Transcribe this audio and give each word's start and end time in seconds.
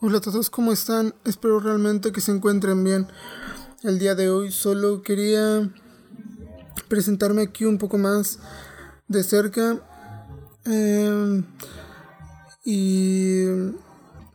Hola 0.00 0.18
a 0.18 0.20
todos, 0.20 0.48
¿cómo 0.48 0.70
están? 0.70 1.12
Espero 1.24 1.58
realmente 1.58 2.12
que 2.12 2.20
se 2.20 2.30
encuentren 2.30 2.84
bien. 2.84 3.08
El 3.82 3.98
día 3.98 4.14
de 4.14 4.30
hoy 4.30 4.52
solo 4.52 5.02
quería 5.02 5.68
presentarme 6.86 7.42
aquí 7.42 7.64
un 7.64 7.78
poco 7.78 7.98
más 7.98 8.38
de 9.08 9.24
cerca 9.24 9.82
em, 10.66 11.44
y 12.64 13.46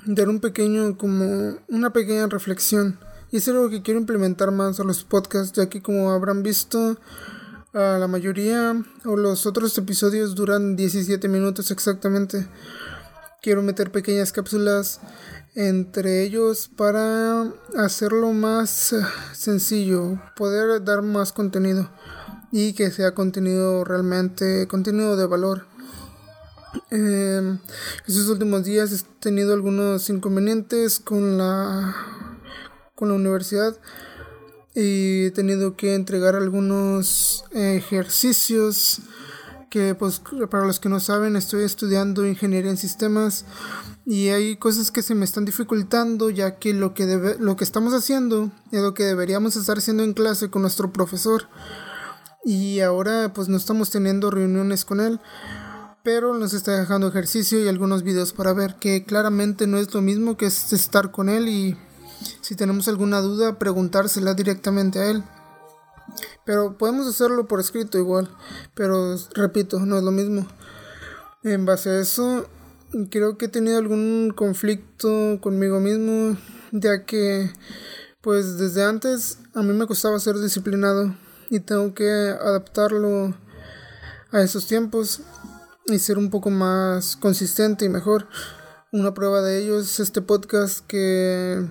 dar 0.05 0.27
un 0.27 0.41
pequeño, 0.41 0.97
como 0.97 1.55
una 1.69 1.93
pequeña 1.93 2.27
reflexión. 2.27 2.99
Y 3.31 3.37
es 3.37 3.47
algo 3.47 3.69
que 3.69 3.81
quiero 3.81 4.01
implementar 4.01 4.51
más 4.51 4.81
a 4.81 4.83
los 4.83 5.05
podcasts, 5.05 5.55
ya 5.55 5.69
que 5.69 5.81
como 5.81 6.11
habrán 6.11 6.43
visto, 6.43 6.97
a 7.71 7.97
la 7.99 8.09
mayoría 8.09 8.83
o 9.05 9.15
los 9.15 9.45
otros 9.45 9.77
episodios 9.77 10.35
duran 10.35 10.75
17 10.75 11.25
minutos 11.29 11.71
exactamente. 11.71 12.49
Quiero 13.43 13.61
meter 13.61 13.91
pequeñas 13.91 14.31
cápsulas 14.31 15.01
entre 15.53 16.23
ellos 16.23 16.71
para 16.77 17.51
hacerlo 17.75 18.31
más 18.31 18.93
eh, 18.93 19.01
sencillo, 19.33 20.17
poder 20.37 20.81
dar 20.85 21.01
más 21.01 21.33
contenido 21.33 21.89
y 22.53 22.71
que 22.71 22.89
sea 22.89 23.13
contenido 23.13 23.83
realmente, 23.83 24.65
contenido 24.69 25.17
de 25.17 25.25
valor. 25.25 25.65
Eh, 26.89 27.57
estos 28.07 28.29
últimos 28.29 28.63
días 28.63 28.93
he 28.93 29.19
tenido 29.19 29.53
algunos 29.53 30.09
inconvenientes 30.09 31.01
con 31.01 31.37
la 31.37 31.93
con 32.95 33.09
la 33.09 33.15
universidad 33.15 33.75
y 34.73 35.25
he 35.25 35.31
tenido 35.31 35.75
que 35.75 35.95
entregar 35.95 36.37
algunos 36.37 37.43
ejercicios 37.51 39.01
que 39.73 39.95
pues 39.95 40.21
para 40.51 40.67
los 40.67 40.79
que 40.79 40.87
no 40.87 40.99
saben 40.99 41.35
estoy 41.35 41.63
estudiando 41.63 42.27
ingeniería 42.27 42.69
en 42.69 42.77
sistemas 42.77 43.43
y 44.05 44.27
hay 44.27 44.55
cosas 44.55 44.91
que 44.91 45.01
se 45.01 45.15
me 45.15 45.25
están 45.25 45.45
dificultando 45.45 46.29
ya 46.29 46.59
que 46.59 46.75
lo 46.75 46.93
que 46.93 47.07
debe, 47.07 47.37
lo 47.39 47.55
que 47.55 47.63
estamos 47.63 47.91
haciendo 47.95 48.51
es 48.71 48.81
lo 48.83 48.93
que 48.93 49.01
deberíamos 49.01 49.55
estar 49.55 49.79
haciendo 49.79 50.03
en 50.03 50.13
clase 50.13 50.51
con 50.51 50.61
nuestro 50.61 50.93
profesor. 50.93 51.47
Y 52.45 52.81
ahora 52.81 53.33
pues 53.33 53.49
no 53.49 53.57
estamos 53.57 53.89
teniendo 53.89 54.29
reuniones 54.29 54.85
con 54.85 54.99
él 54.99 55.19
pero 56.03 56.35
nos 56.35 56.53
está 56.53 56.77
dejando 56.77 57.07
ejercicio 57.07 57.59
y 57.59 57.67
algunos 57.67 58.03
videos 58.03 58.31
para 58.31 58.53
ver 58.53 58.75
que 58.75 59.05
claramente 59.05 59.65
no 59.65 59.79
es 59.79 59.91
lo 59.91 60.03
mismo 60.03 60.37
que 60.37 60.45
estar 60.45 61.09
con 61.09 61.29
él 61.29 61.47
y 61.47 61.77
si 62.41 62.55
tenemos 62.55 62.87
alguna 62.89 63.21
duda 63.21 63.57
preguntársela 63.57 64.35
directamente 64.35 64.99
a 64.99 65.09
él 65.09 65.23
pero 66.45 66.77
podemos 66.77 67.07
hacerlo 67.07 67.47
por 67.47 67.59
escrito 67.59 67.97
igual. 67.97 68.29
Pero 68.75 69.15
repito, 69.33 69.79
no 69.79 69.97
es 69.97 70.03
lo 70.03 70.11
mismo. 70.11 70.47
En 71.43 71.65
base 71.65 71.89
a 71.89 71.99
eso, 71.99 72.47
creo 73.09 73.37
que 73.37 73.45
he 73.45 73.49
tenido 73.49 73.77
algún 73.77 74.33
conflicto 74.35 75.39
conmigo 75.41 75.79
mismo, 75.79 76.37
ya 76.71 77.05
que 77.05 77.51
pues 78.21 78.57
desde 78.57 78.85
antes 78.85 79.39
a 79.53 79.61
mí 79.61 79.73
me 79.73 79.87
costaba 79.87 80.17
ser 80.19 80.39
disciplinado 80.39 81.13
y 81.49 81.59
tengo 81.59 81.93
que 81.93 82.09
adaptarlo 82.09 83.35
a 84.31 84.41
esos 84.41 84.65
tiempos 84.65 85.21
y 85.85 85.99
ser 85.99 86.17
un 86.17 86.29
poco 86.29 86.49
más 86.49 87.17
consistente 87.17 87.85
y 87.85 87.89
mejor. 87.89 88.27
Una 88.91 89.13
prueba 89.13 89.41
de 89.41 89.59
ello 89.59 89.79
es 89.79 89.99
este 89.99 90.21
podcast 90.21 90.85
que 90.87 91.67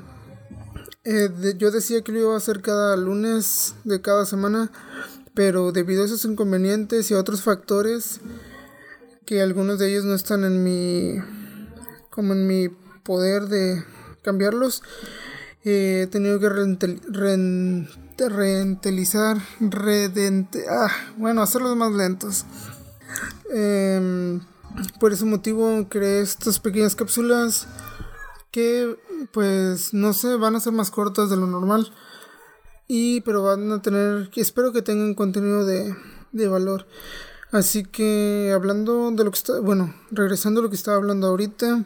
eh, 1.04 1.28
yo 1.58 1.70
decía 1.70 2.02
que 2.02 2.12
lo 2.12 2.20
iba 2.20 2.34
a 2.34 2.36
hacer 2.36 2.62
cada 2.62 2.96
lunes 2.96 3.74
de 3.84 4.00
cada 4.00 4.24
semana, 4.24 4.70
pero 5.34 5.72
debido 5.72 6.02
a 6.02 6.06
esos 6.06 6.24
inconvenientes 6.24 7.10
y 7.10 7.14
a 7.14 7.18
otros 7.18 7.42
factores, 7.42 8.20
que 9.26 9.42
algunos 9.42 9.78
de 9.78 9.90
ellos 9.90 10.04
no 10.04 10.14
están 10.14 10.44
en 10.44 10.62
mi, 10.62 11.16
como 12.10 12.34
en 12.34 12.46
mi 12.46 12.68
poder 13.02 13.44
de 13.44 13.82
cambiarlos, 14.22 14.82
eh, 15.64 16.02
he 16.04 16.06
tenido 16.06 16.38
que 16.40 16.48
rentelizar, 18.28 19.38
redente, 19.60 20.64
ah, 20.68 20.90
bueno, 21.16 21.42
hacerlos 21.42 21.76
más 21.76 21.92
lentos. 21.92 22.44
Em, 23.50 24.40
por 24.98 25.12
ese 25.12 25.24
motivo 25.24 25.86
creé 25.88 26.22
estas 26.22 26.58
pequeñas 26.58 26.94
cápsulas 26.96 27.66
que 28.50 28.96
pues 29.32 29.94
no 29.94 30.12
sé, 30.12 30.36
van 30.36 30.56
a 30.56 30.60
ser 30.60 30.72
más 30.72 30.90
cortas 30.90 31.30
de 31.30 31.36
lo 31.36 31.46
normal. 31.46 31.92
Y 32.88 33.20
pero 33.22 33.42
van 33.42 33.70
a 33.72 33.82
tener, 33.82 34.30
espero 34.34 34.72
que 34.72 34.82
tengan 34.82 35.14
contenido 35.14 35.64
de, 35.64 35.94
de 36.32 36.48
valor. 36.48 36.86
Así 37.50 37.84
que 37.84 38.50
hablando 38.54 39.10
de 39.10 39.24
lo 39.24 39.30
que 39.30 39.38
está, 39.38 39.60
bueno, 39.60 39.94
regresando 40.10 40.60
a 40.60 40.62
lo 40.64 40.70
que 40.70 40.76
estaba 40.76 40.96
hablando 40.96 41.26
ahorita, 41.28 41.84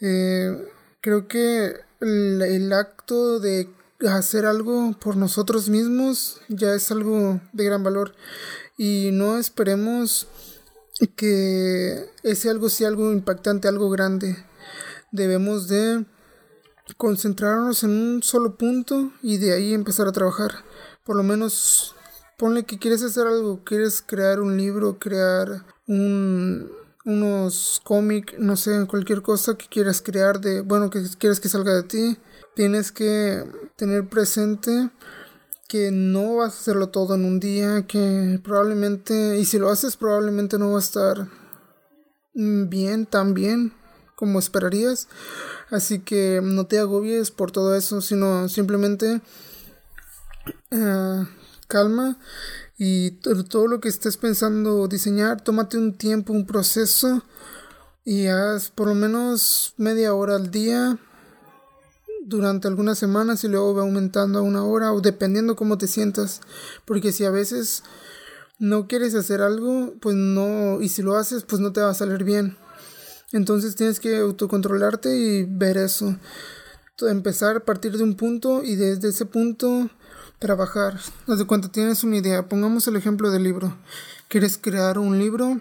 eh, 0.00 0.68
creo 1.00 1.28
que 1.28 1.74
el, 2.00 2.42
el, 2.42 2.72
acto 2.72 3.40
de 3.40 3.68
hacer 4.08 4.46
algo 4.46 4.92
por 5.00 5.16
nosotros 5.16 5.68
mismos 5.68 6.40
ya 6.48 6.74
es 6.74 6.90
algo 6.90 7.40
de 7.52 7.64
gran 7.64 7.82
valor 7.82 8.14
y 8.76 9.10
no 9.12 9.38
esperemos 9.38 10.28
que 11.16 12.06
ese 12.22 12.50
algo 12.50 12.68
sea 12.68 12.88
algo 12.88 13.12
impactante, 13.12 13.68
algo 13.68 13.90
grande 13.90 14.36
debemos 15.14 15.68
de 15.68 16.04
concentrarnos 16.96 17.82
en 17.82 17.90
un 17.90 18.22
solo 18.22 18.56
punto 18.56 19.12
y 19.22 19.38
de 19.38 19.52
ahí 19.54 19.72
empezar 19.72 20.06
a 20.06 20.12
trabajar. 20.12 20.50
Por 21.04 21.16
lo 21.16 21.22
menos 21.22 21.94
ponle 22.38 22.64
que 22.64 22.78
quieres 22.78 23.02
hacer 23.02 23.26
algo, 23.26 23.64
quieres 23.64 24.02
crear 24.02 24.40
un 24.40 24.56
libro, 24.56 24.98
crear 24.98 25.64
un, 25.86 26.70
unos 27.04 27.80
cómics, 27.84 28.34
no 28.38 28.56
sé, 28.56 28.86
cualquier 28.86 29.22
cosa 29.22 29.56
que 29.56 29.66
quieras 29.66 30.02
crear 30.02 30.40
de, 30.40 30.60
bueno, 30.60 30.90
que 30.90 31.02
quieres 31.18 31.40
que 31.40 31.48
salga 31.48 31.74
de 31.74 31.82
ti, 31.84 32.18
tienes 32.54 32.92
que 32.92 33.44
tener 33.76 34.08
presente 34.08 34.90
que 35.68 35.90
no 35.90 36.36
vas 36.36 36.54
a 36.54 36.58
hacerlo 36.58 36.90
todo 36.90 37.14
en 37.14 37.24
un 37.24 37.40
día, 37.40 37.86
que 37.86 38.40
probablemente, 38.42 39.38
y 39.38 39.44
si 39.44 39.58
lo 39.58 39.70
haces 39.70 39.96
probablemente 39.96 40.58
no 40.58 40.70
va 40.70 40.76
a 40.76 40.80
estar 40.80 41.28
bien, 42.34 43.06
tan 43.06 43.34
bien, 43.34 43.72
como 44.14 44.38
esperarías. 44.38 45.08
Así 45.70 46.00
que 46.00 46.40
no 46.42 46.66
te 46.66 46.78
agobies 46.78 47.30
por 47.30 47.50
todo 47.50 47.74
eso, 47.74 48.00
sino 48.00 48.48
simplemente 48.48 49.20
uh, 50.72 51.24
calma 51.68 52.18
y 52.76 53.12
todo 53.12 53.68
lo 53.68 53.80
que 53.80 53.88
estés 53.88 54.16
pensando 54.16 54.88
diseñar, 54.88 55.40
tómate 55.40 55.78
un 55.78 55.96
tiempo, 55.96 56.32
un 56.32 56.46
proceso 56.46 57.22
y 58.04 58.26
haz 58.26 58.70
por 58.70 58.88
lo 58.88 58.94
menos 58.94 59.74
media 59.76 60.12
hora 60.14 60.36
al 60.36 60.50
día 60.50 60.98
durante 62.26 62.68
algunas 62.68 62.98
semanas 62.98 63.44
y 63.44 63.48
luego 63.48 63.74
va 63.74 63.82
aumentando 63.82 64.38
a 64.38 64.42
una 64.42 64.64
hora 64.64 64.92
o 64.92 65.00
dependiendo 65.00 65.56
cómo 65.56 65.78
te 65.78 65.86
sientas 65.86 66.40
porque 66.84 67.12
si 67.12 67.24
a 67.24 67.30
veces 67.30 67.82
no 68.58 68.88
quieres 68.88 69.14
hacer 69.14 69.40
algo 69.40 69.94
pues 70.00 70.16
no 70.16 70.80
y 70.80 70.88
si 70.88 71.02
lo 71.02 71.16
haces 71.16 71.44
pues 71.44 71.60
no 71.60 71.72
te 71.72 71.80
va 71.80 71.90
a 71.90 71.94
salir 71.94 72.24
bien 72.24 72.56
entonces 73.36 73.74
tienes 73.74 74.00
que 74.00 74.16
autocontrolarte 74.16 75.16
y 75.16 75.44
ver 75.44 75.76
eso. 75.76 76.16
Empezar 77.00 77.56
a 77.56 77.64
partir 77.64 77.96
de 77.96 78.04
un 78.04 78.14
punto 78.14 78.62
y 78.62 78.76
desde 78.76 79.08
ese 79.08 79.26
punto 79.26 79.90
trabajar. 80.38 81.00
Desde 81.26 81.46
cuando 81.46 81.70
tienes 81.70 82.04
una 82.04 82.16
idea, 82.16 82.48
pongamos 82.48 82.86
el 82.86 82.96
ejemplo 82.96 83.30
del 83.30 83.42
libro. 83.42 83.76
Quieres 84.28 84.56
crear 84.56 84.98
un 84.98 85.18
libro 85.18 85.60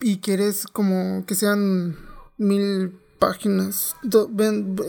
y 0.00 0.18
quieres 0.18 0.66
como 0.66 1.24
que 1.26 1.34
sean 1.34 1.96
mil 2.36 2.92
páginas, 3.18 3.96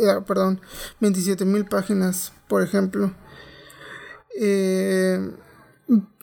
ah, 0.08 0.24
perdón, 0.28 0.62
27 1.00 1.46
mil 1.46 1.66
páginas, 1.66 2.32
por 2.48 2.62
ejemplo. 2.62 3.14
Eh, 4.40 5.32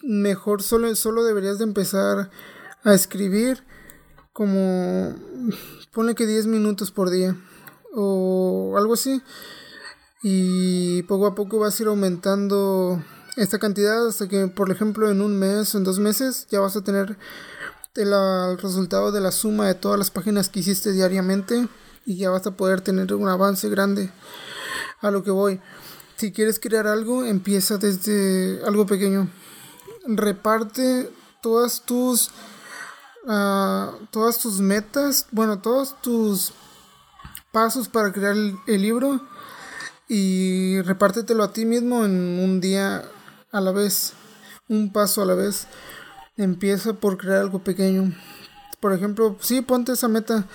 mejor 0.02 0.62
solo, 0.62 0.94
solo 0.94 1.24
deberías 1.24 1.58
de 1.58 1.64
empezar 1.64 2.30
a 2.84 2.94
escribir 2.94 3.64
como, 4.36 5.14
pone 5.94 6.14
que 6.14 6.26
10 6.26 6.46
minutos 6.46 6.90
por 6.90 7.08
día 7.08 7.34
o 7.94 8.74
algo 8.76 8.92
así. 8.92 9.22
Y 10.22 11.04
poco 11.04 11.26
a 11.26 11.34
poco 11.34 11.58
vas 11.58 11.80
a 11.80 11.82
ir 11.82 11.88
aumentando 11.88 13.02
esta 13.36 13.58
cantidad 13.58 14.06
hasta 14.06 14.28
que, 14.28 14.46
por 14.48 14.70
ejemplo, 14.70 15.10
en 15.10 15.22
un 15.22 15.38
mes 15.38 15.74
o 15.74 15.78
en 15.78 15.84
dos 15.84 15.98
meses 16.00 16.46
ya 16.50 16.60
vas 16.60 16.76
a 16.76 16.84
tener 16.84 17.16
el, 17.94 18.12
el, 18.12 18.58
resultado 18.58 19.10
de 19.10 19.22
la 19.22 19.32
suma 19.32 19.68
de 19.68 19.74
todas 19.74 19.98
las 19.98 20.10
páginas 20.10 20.50
que 20.50 20.60
hiciste 20.60 20.92
diariamente 20.92 21.66
y 22.04 22.18
ya 22.18 22.28
vas 22.28 22.46
a 22.46 22.58
poder 22.58 22.82
tener 22.82 23.14
un 23.14 23.28
avance 23.28 23.70
grande 23.70 24.10
a 25.00 25.10
lo 25.10 25.22
que 25.22 25.30
voy. 25.30 25.62
Si 26.16 26.30
quieres 26.30 26.60
crear 26.60 26.86
algo, 26.86 27.24
empieza 27.24 27.78
desde 27.78 28.60
algo 28.66 28.84
pequeño. 28.84 29.30
Reparte 30.06 31.10
todas 31.40 31.80
tus 31.86 32.30
todas 33.26 34.38
tus 34.38 34.60
metas, 34.60 35.26
bueno, 35.32 35.60
todos 35.60 36.00
tus 36.00 36.52
pasos 37.52 37.88
para 37.88 38.12
crear 38.12 38.36
el, 38.36 38.82
libro 38.82 39.20
y 40.08 40.80
repártetelo 40.82 41.42
a 41.42 41.52
ti 41.52 41.64
mismo 41.64 42.04
en 42.04 42.12
un 42.38 42.60
día 42.60 43.04
a 43.50 43.60
la 43.60 43.72
vez, 43.72 44.12
un 44.68 44.92
paso 44.92 45.22
a 45.22 45.26
la 45.26 45.34
vez. 45.34 45.66
Empieza 46.36 46.92
por 46.92 47.16
crear 47.16 47.40
algo 47.40 47.60
pequeño. 47.60 48.14
Por 48.78 48.92
ejemplo, 48.92 49.36
sí, 49.40 49.62
ponte 49.62 49.92
esa 49.92 50.06
meta. 50.06 50.46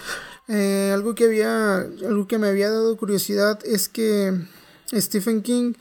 Eh, 0.48 0.92
algo 0.94 1.16
que 1.16 1.26
había, 1.26 1.78
algo 1.78 2.28
que 2.28 2.38
me 2.38 2.48
había 2.48 2.70
dado 2.70 2.96
curiosidad 2.98 3.60
es 3.66 3.90
que 3.90 4.48
Stephen 4.94 5.42
King, 5.42 5.74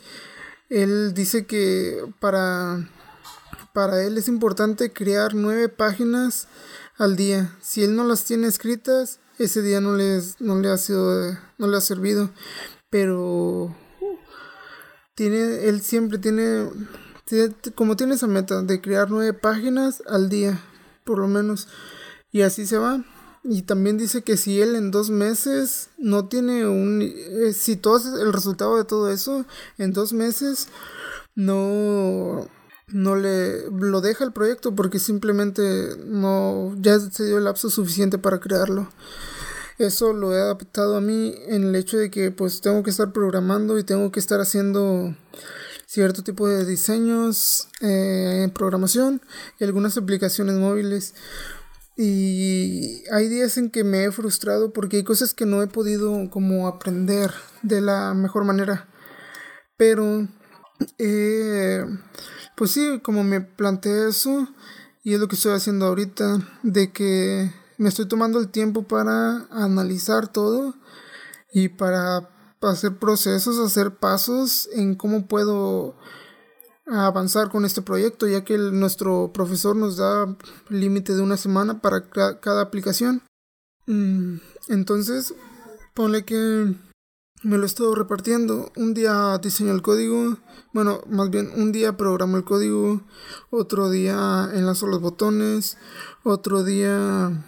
él 0.68 1.12
dice 1.14 1.44
que 1.46 2.02
para, 2.18 2.88
para 3.72 4.02
él 4.02 4.16
es 4.16 4.26
importante 4.26 4.92
crear 4.92 5.34
nueve 5.34 5.68
páginas 5.68 6.48
al 7.00 7.16
día. 7.16 7.56
Si 7.62 7.82
él 7.82 7.96
no 7.96 8.04
las 8.04 8.24
tiene 8.24 8.46
escritas, 8.46 9.20
ese 9.38 9.62
día 9.62 9.80
no, 9.80 9.96
les, 9.96 10.38
no 10.40 10.60
le 10.60 10.68
ha 10.68 10.76
sido, 10.76 11.36
no 11.56 11.66
le 11.66 11.76
ha 11.76 11.80
servido. 11.80 12.30
Pero 12.90 13.74
tiene, 15.14 15.64
él 15.68 15.80
siempre 15.80 16.18
tiene, 16.18 16.68
como 17.74 17.96
tiene 17.96 18.14
esa 18.14 18.26
meta 18.26 18.62
de 18.62 18.80
crear 18.82 19.10
nueve 19.10 19.32
páginas 19.32 20.02
al 20.06 20.28
día, 20.28 20.60
por 21.04 21.18
lo 21.18 21.26
menos. 21.26 21.68
Y 22.32 22.42
así 22.42 22.66
se 22.66 22.76
va. 22.76 23.02
Y 23.42 23.62
también 23.62 23.96
dice 23.96 24.22
que 24.22 24.36
si 24.36 24.60
él 24.60 24.76
en 24.76 24.90
dos 24.90 25.08
meses 25.08 25.88
no 25.96 26.28
tiene 26.28 26.66
un... 26.66 27.00
Eh, 27.00 27.54
si 27.54 27.76
todo 27.76 28.20
el 28.20 28.34
resultado 28.34 28.76
de 28.76 28.84
todo 28.84 29.10
eso, 29.10 29.46
en 29.78 29.94
dos 29.94 30.12
meses 30.12 30.68
no... 31.34 32.46
No 32.92 33.16
le 33.16 33.70
lo 33.70 34.00
deja 34.00 34.24
el 34.24 34.32
proyecto 34.32 34.74
porque 34.74 34.98
simplemente 34.98 35.62
no 36.04 36.74
ya 36.78 36.98
se 36.98 37.24
dio 37.24 37.38
el 37.38 37.44
lapso 37.44 37.70
suficiente 37.70 38.18
para 38.18 38.40
crearlo. 38.40 38.88
Eso 39.78 40.12
lo 40.12 40.34
he 40.34 40.40
adaptado 40.40 40.96
a 40.96 41.00
mí 41.00 41.34
en 41.46 41.64
el 41.64 41.74
hecho 41.74 41.96
de 41.96 42.10
que 42.10 42.30
pues 42.30 42.60
tengo 42.60 42.82
que 42.82 42.90
estar 42.90 43.12
programando 43.12 43.78
y 43.78 43.84
tengo 43.84 44.12
que 44.12 44.20
estar 44.20 44.40
haciendo 44.40 45.14
cierto 45.86 46.22
tipo 46.22 46.46
de 46.46 46.64
diseños, 46.64 47.68
eh, 47.80 48.48
programación 48.54 49.22
y 49.58 49.64
algunas 49.64 49.96
aplicaciones 49.96 50.56
móviles. 50.56 51.14
Y 51.96 53.04
hay 53.10 53.28
días 53.28 53.58
en 53.58 53.70
que 53.70 53.82
me 53.82 54.04
he 54.04 54.12
frustrado 54.12 54.72
porque 54.72 54.98
hay 54.98 55.04
cosas 55.04 55.34
que 55.34 55.46
no 55.46 55.62
he 55.62 55.66
podido 55.66 56.30
como 56.30 56.68
aprender 56.68 57.32
de 57.62 57.80
la 57.80 58.14
mejor 58.14 58.44
manera. 58.44 58.88
Pero, 59.76 60.28
eh, 60.98 61.84
pues 62.56 62.72
sí, 62.72 63.00
como 63.02 63.24
me 63.24 63.40
planteé 63.40 64.08
eso, 64.08 64.48
y 65.02 65.14
es 65.14 65.20
lo 65.20 65.28
que 65.28 65.36
estoy 65.36 65.52
haciendo 65.52 65.86
ahorita, 65.86 66.38
de 66.62 66.92
que 66.92 67.52
me 67.78 67.88
estoy 67.88 68.06
tomando 68.06 68.38
el 68.38 68.48
tiempo 68.48 68.82
para 68.82 69.46
analizar 69.50 70.28
todo 70.28 70.74
y 71.52 71.68
para 71.68 72.28
hacer 72.60 72.98
procesos, 72.98 73.58
hacer 73.58 73.96
pasos 73.96 74.68
en 74.74 74.94
cómo 74.94 75.26
puedo 75.26 75.96
avanzar 76.86 77.50
con 77.50 77.64
este 77.64 77.82
proyecto, 77.82 78.26
ya 78.26 78.44
que 78.44 78.58
nuestro 78.58 79.32
profesor 79.32 79.76
nos 79.76 79.96
da 79.96 80.36
límite 80.68 81.14
de 81.14 81.22
una 81.22 81.36
semana 81.36 81.80
para 81.80 82.10
cada 82.10 82.62
aplicación. 82.62 83.22
Mm, 83.86 84.36
entonces, 84.68 85.34
ponle 85.94 86.24
que 86.24 86.74
me 87.42 87.56
lo 87.56 87.64
he 87.64 87.66
estado 87.66 87.94
repartiendo. 87.94 88.70
Un 88.76 88.94
día 88.94 89.38
diseño 89.38 89.72
el 89.72 89.82
código, 89.82 90.38
bueno, 90.72 91.00
más 91.08 91.30
bien 91.30 91.50
un 91.56 91.72
día 91.72 91.96
programo 91.96 92.36
el 92.36 92.44
código, 92.44 93.02
otro 93.50 93.90
día 93.90 94.50
enlazo 94.52 94.86
los 94.86 95.00
botones, 95.00 95.76
otro 96.22 96.64
día 96.64 97.44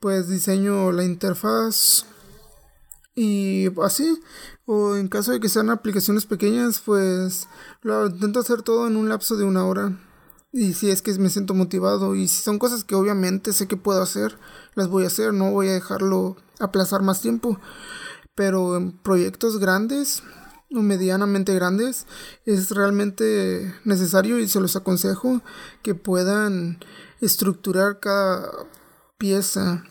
pues 0.00 0.28
diseño 0.28 0.92
la 0.92 1.04
interfaz. 1.04 2.06
Y 3.14 3.68
así. 3.82 4.20
O 4.64 4.96
en 4.96 5.08
caso 5.08 5.32
de 5.32 5.40
que 5.40 5.48
sean 5.48 5.70
aplicaciones 5.70 6.24
pequeñas, 6.24 6.80
pues 6.84 7.48
lo 7.82 8.06
intento 8.06 8.38
hacer 8.38 8.62
todo 8.62 8.86
en 8.86 8.96
un 8.96 9.08
lapso 9.08 9.36
de 9.36 9.44
una 9.44 9.64
hora. 9.66 9.98
Y 10.52 10.74
si 10.74 10.90
es 10.90 11.02
que 11.02 11.12
me 11.18 11.28
siento 11.28 11.54
motivado. 11.54 12.14
Y 12.14 12.28
si 12.28 12.42
son 12.42 12.58
cosas 12.60 12.84
que 12.84 12.94
obviamente 12.94 13.52
sé 13.52 13.66
que 13.66 13.76
puedo 13.76 14.00
hacer, 14.00 14.38
las 14.74 14.88
voy 14.88 15.04
a 15.04 15.08
hacer, 15.08 15.34
no 15.34 15.50
voy 15.50 15.68
a 15.68 15.72
dejarlo 15.72 16.36
aplazar 16.60 17.02
más 17.02 17.20
tiempo. 17.20 17.58
Pero 18.38 18.76
en 18.76 18.92
proyectos 18.92 19.58
grandes 19.58 20.22
o 20.72 20.80
medianamente 20.80 21.52
grandes 21.56 22.06
es 22.46 22.70
realmente 22.70 23.74
necesario 23.82 24.38
y 24.38 24.46
se 24.46 24.60
los 24.60 24.76
aconsejo 24.76 25.42
que 25.82 25.96
puedan 25.96 26.78
estructurar 27.20 27.98
cada 27.98 28.48
pieza. 29.18 29.82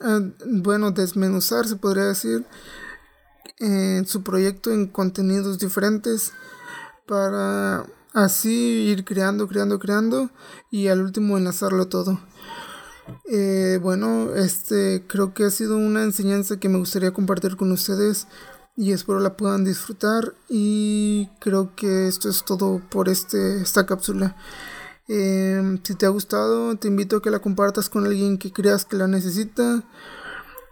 Ah, 0.00 0.20
bueno, 0.46 0.92
desmenuzar 0.92 1.68
se 1.68 1.76
podría 1.76 2.04
decir 2.04 2.46
en 3.58 4.06
su 4.06 4.22
proyecto 4.22 4.72
en 4.72 4.86
contenidos 4.86 5.58
diferentes 5.58 6.32
para 7.06 7.84
así 8.14 8.88
ir 8.90 9.04
creando, 9.04 9.46
creando, 9.46 9.78
creando 9.78 10.30
y 10.70 10.88
al 10.88 11.02
último 11.02 11.36
enlazarlo 11.36 11.86
todo. 11.88 12.18
Eh, 13.30 13.78
bueno, 13.82 14.34
este 14.34 15.04
creo 15.06 15.34
que 15.34 15.44
ha 15.44 15.50
sido 15.50 15.76
una 15.76 16.02
enseñanza 16.02 16.58
que 16.58 16.68
me 16.68 16.78
gustaría 16.78 17.12
compartir 17.12 17.56
con 17.56 17.70
ustedes 17.72 18.26
y 18.76 18.92
espero 18.92 19.20
la 19.20 19.36
puedan 19.36 19.64
disfrutar 19.64 20.34
y 20.48 21.28
creo 21.40 21.74
que 21.74 22.08
esto 22.08 22.28
es 22.28 22.44
todo 22.44 22.80
por 22.90 23.08
este, 23.08 23.60
esta 23.60 23.86
cápsula. 23.86 24.36
Eh, 25.08 25.78
si 25.82 25.94
te 25.94 26.06
ha 26.06 26.10
gustado, 26.10 26.76
te 26.76 26.88
invito 26.88 27.16
a 27.16 27.22
que 27.22 27.30
la 27.30 27.40
compartas 27.40 27.88
con 27.88 28.04
alguien 28.04 28.38
que 28.38 28.52
creas 28.52 28.84
que 28.84 28.96
la 28.96 29.08
necesita. 29.08 29.82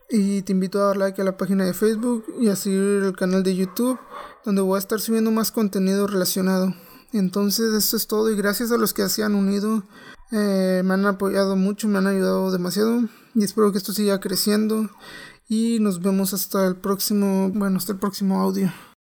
Y 0.08 0.42
te 0.42 0.52
invito 0.52 0.80
a 0.80 0.86
dar 0.86 0.96
like 0.98 1.20
a 1.20 1.24
la 1.24 1.36
página 1.36 1.64
de 1.64 1.74
Facebook 1.74 2.24
y 2.38 2.48
a 2.48 2.54
seguir 2.54 3.02
el 3.02 3.16
canal 3.16 3.42
de 3.42 3.56
YouTube, 3.56 3.98
donde 4.44 4.62
voy 4.62 4.76
a 4.76 4.78
estar 4.78 5.00
subiendo 5.00 5.32
más 5.32 5.50
contenido 5.50 6.06
relacionado. 6.06 6.72
Entonces, 7.12 7.74
esto 7.74 7.96
es 7.96 8.06
todo 8.06 8.30
y 8.30 8.36
gracias 8.36 8.72
a 8.72 8.76
los 8.76 8.92
que 8.92 9.08
se 9.08 9.22
han 9.22 9.34
unido, 9.34 9.82
eh, 10.32 10.82
me 10.84 10.94
han 10.94 11.06
apoyado 11.06 11.56
mucho, 11.56 11.88
me 11.88 11.98
han 11.98 12.06
ayudado 12.06 12.50
demasiado 12.50 13.04
y 13.34 13.44
espero 13.44 13.72
que 13.72 13.78
esto 13.78 13.92
siga 13.92 14.20
creciendo 14.20 14.90
y 15.48 15.78
nos 15.80 16.02
vemos 16.02 16.34
hasta 16.34 16.66
el 16.66 16.76
próximo, 16.76 17.50
bueno, 17.50 17.78
hasta 17.78 17.92
el 17.92 17.98
próximo 17.98 18.40
audio. 18.40 18.72